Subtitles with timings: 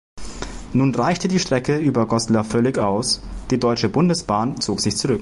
[0.73, 5.09] Nun reichte die Strecke über Goslar völlig aus, die Deutsche Bundesbahn zog sich zurück.